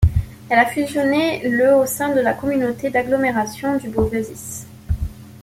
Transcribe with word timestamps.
Elle 0.49 0.57
a 0.57 0.65
fusionné 0.65 1.47
le 1.47 1.75
au 1.75 1.85
sein 1.85 2.15
de 2.15 2.19
la 2.21 2.33
communauté 2.33 2.89
d'agglomération 2.89 3.77
du 3.77 3.87
Beauvaisis. 3.87 4.65